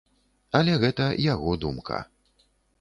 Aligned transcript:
Але 0.59 0.77
гэта 0.85 1.05
яго 1.33 1.55
думка. 1.67 2.03